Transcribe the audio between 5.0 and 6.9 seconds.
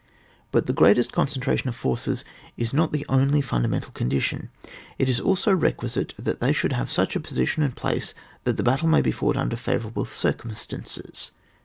is also requisite that they should have